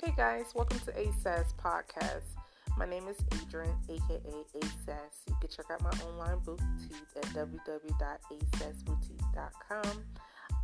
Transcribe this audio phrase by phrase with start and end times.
[0.00, 2.36] Okay, guys, welcome to ASAS Podcast.
[2.76, 4.20] My name is Adrian, aka
[4.54, 5.26] ASAS.
[5.26, 10.04] You can check out my online boutique at www.asasboutique.com.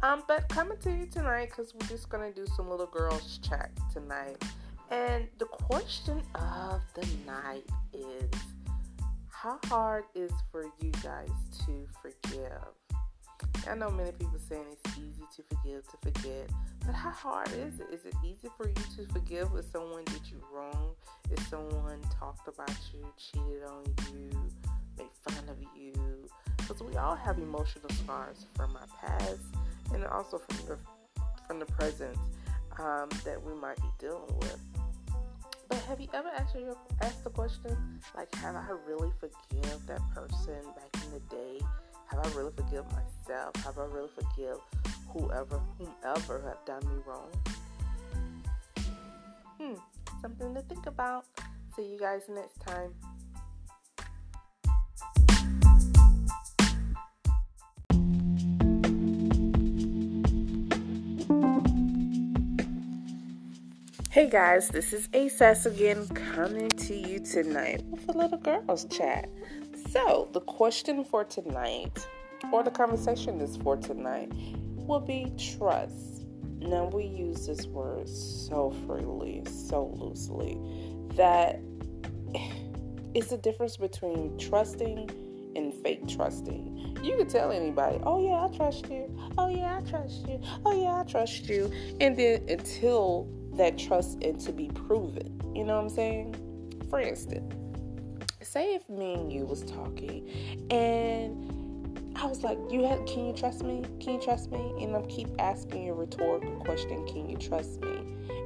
[0.05, 3.73] Um, but coming to you tonight because we're just gonna do some little girls chat
[3.93, 4.41] tonight.
[4.93, 8.31] And the question of the night is
[9.31, 11.33] how hard is for you guys
[11.67, 12.84] to forgive?
[13.69, 16.51] I know many people saying it's easy to forgive, to forget,
[16.85, 17.87] but how hard is it?
[17.93, 20.95] Is it easy for you to forgive if someone did you wrong?
[21.31, 24.31] If someone talked about you, cheated on you,
[24.99, 26.29] made fun of you?
[26.59, 29.41] Because we all have emotional scars from our past
[29.93, 30.79] and also from the
[31.47, 32.17] from the present
[32.79, 34.59] um, that we might be dealing with.
[35.69, 37.77] But have you ever asked, your, asked the question,
[38.17, 41.61] like, have I really forgive that person back in the day?
[42.07, 43.57] Have I really forgive myself?
[43.65, 44.59] Have I really forgive
[45.09, 47.31] whoever, whomever have done me wrong?
[49.59, 49.75] Hmm,
[50.21, 51.25] something to think about.
[51.77, 52.95] See you guys next time.
[64.11, 69.29] Hey guys, this is ASAS again coming to you tonight with a little girls chat.
[69.95, 72.05] So, the question for tonight,
[72.51, 74.33] or the conversation is for tonight,
[74.75, 76.25] will be trust.
[76.59, 80.59] Now, we use this word so freely, so loosely,
[81.15, 81.61] that
[83.15, 85.11] it's the difference between trusting
[85.55, 86.99] and fake trusting.
[87.01, 89.17] You can tell anybody, oh yeah, I trust you.
[89.39, 90.41] Oh yeah, I trust you.
[90.67, 91.71] Oh yeah, I trust you.
[92.01, 95.41] And then until that trust is to be proven.
[95.55, 96.35] You know what I'm saying?
[96.91, 97.55] For instance,
[98.45, 100.29] say if me and you was talking
[100.71, 101.51] and
[102.17, 103.83] I was like, "You have, can you trust me?
[104.01, 107.97] Can you trust me?" And I keep asking a rhetorical question, "Can you trust me?"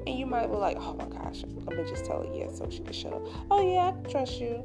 [0.07, 2.69] And you might be like, "Oh my gosh, let me just tell her yes, so
[2.71, 4.65] she can shut up." Oh yeah, I can trust you.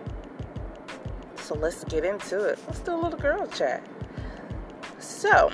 [1.37, 2.59] So let's get into it.
[2.67, 3.83] Let's do a little girl chat.
[4.99, 5.51] So,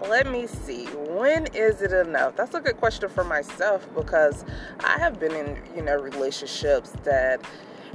[0.00, 0.86] let me see.
[0.86, 2.36] When is it enough?
[2.36, 4.44] That's a good question for myself because
[4.84, 7.40] I have been in, you know, relationships that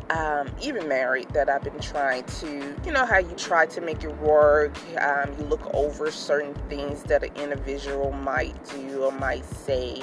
[0.09, 4.03] um, even married that I've been trying to, you know, how you try to make
[4.03, 4.77] it work.
[4.99, 10.01] Um, you look over certain things that an individual might do or might say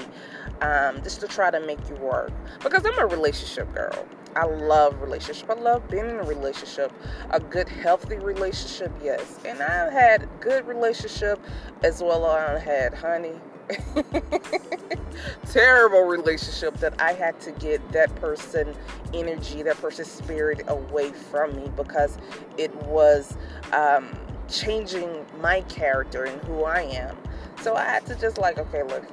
[0.63, 2.33] um, just to try to make you work.
[2.63, 4.07] Because I'm a relationship girl.
[4.37, 5.51] I love relationship.
[5.51, 6.93] I love being in a relationship.
[7.31, 9.39] A good, healthy relationship, yes.
[9.45, 11.41] And I've had good relationship
[11.83, 13.35] as well I had honey.
[15.53, 18.75] terrible relationship that I had to get that person
[19.13, 22.19] energy, that person's spirit away from me because
[22.57, 23.37] it was
[23.73, 24.17] um,
[24.49, 27.17] changing my character and who I am.
[27.63, 29.05] So I had to just like, okay, look,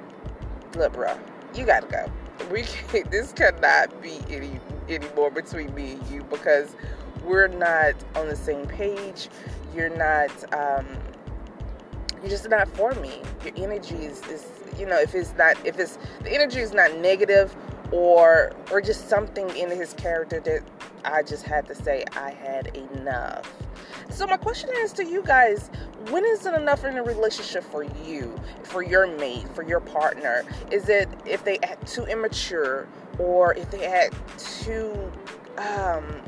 [0.76, 1.18] look, bro,
[1.56, 2.12] you gotta go.
[2.52, 4.60] We can't, this cannot be any
[4.90, 6.76] anymore between me and you because
[7.24, 9.30] we're not on the same page.
[9.76, 10.88] You're not, um,
[12.22, 13.22] you're just not for me.
[13.44, 14.46] Your energy is, is,
[14.78, 17.56] you know, if it's not, if it's, the energy is not negative
[17.92, 20.62] or, or just something in his character that
[21.06, 23.52] I just had to say I had enough.
[24.10, 25.70] So my question is to you guys,
[26.10, 30.44] when is it enough in a relationship for you, for your mate, for your partner?
[30.72, 32.88] Is it if they act too immature
[33.20, 35.12] or if they act too
[35.58, 36.22] um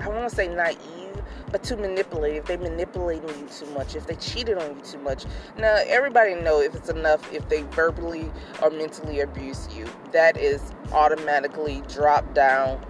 [0.00, 2.46] I want to say naive, but too manipulative.
[2.46, 3.94] They manipulating you too much.
[3.94, 5.24] If they cheated on you too much.
[5.58, 8.30] Now everybody know if it's enough if they verbally
[8.60, 9.86] or mentally abuse you.
[10.12, 12.84] That is automatically drop down.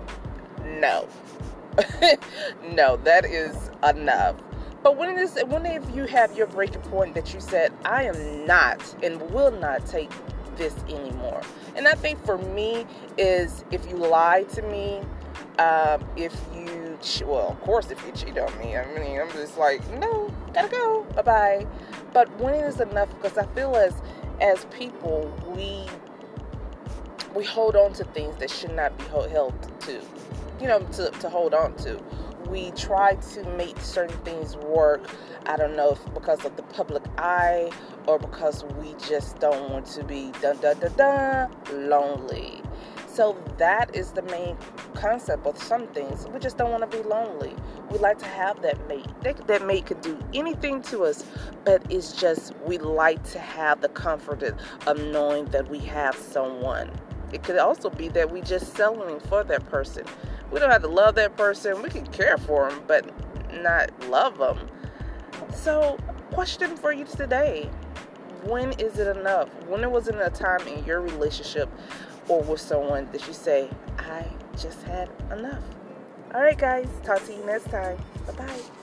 [0.64, 1.08] No.
[2.72, 4.36] no, that is enough.
[4.82, 8.04] But when it is, when if you have your breaking point that you said, I
[8.04, 10.10] am not and will not take
[10.56, 11.40] this anymore.
[11.76, 12.84] And I think for me
[13.16, 15.00] is if you lie to me,
[15.58, 16.81] um, if you,
[17.24, 20.68] well, of course, if you cheat on me, I mean, I'm just like, no, gotta
[20.68, 21.66] go, bye bye.
[22.12, 23.08] But when is enough?
[23.10, 23.94] Because I feel as
[24.40, 25.86] as people, we
[27.34, 30.00] we hold on to things that should not be held to,
[30.60, 32.02] you know, to, to hold on to
[32.48, 35.08] we try to make certain things work.
[35.46, 37.70] I don't know if because of the public eye
[38.06, 42.62] or because we just don't want to be dun dun dun dun lonely.
[43.06, 44.56] So that is the main
[45.02, 46.26] concept of some things.
[46.28, 47.54] We just don't want to be lonely.
[47.90, 49.06] We like to have that mate.
[49.22, 51.24] That, mate could do anything to us,
[51.64, 54.44] but it's just we like to have the comfort
[54.86, 56.90] of knowing that we have someone.
[57.32, 60.04] It could also be that we just settling for that person.
[60.52, 61.82] We don't have to love that person.
[61.82, 63.10] We can care for them, but
[63.60, 64.68] not love them.
[65.52, 65.98] So,
[66.30, 67.68] question for you today
[68.44, 69.48] when is it enough?
[69.66, 71.68] When it was in a time in your relationship
[72.28, 73.68] or with someone that you say,
[73.98, 75.62] I just had enough?
[76.34, 77.98] All right, guys, talk to you next time.
[78.26, 78.81] Bye bye.